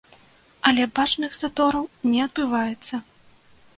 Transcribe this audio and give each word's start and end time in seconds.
Але 0.69 0.87
бачных 0.99 1.37
затораў 1.41 1.85
не 2.15 2.19
адбываецца. 2.27 2.95